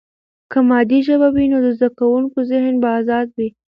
که 0.51 0.59
مادي 0.69 0.99
ژبه 1.07 1.27
وي، 1.35 1.45
نو 1.51 1.57
د 1.65 1.67
زده 1.77 1.89
کوونکي 1.99 2.39
ذهن 2.51 2.73
به 2.81 2.87
آزاد 2.99 3.27
وي. 3.37 3.49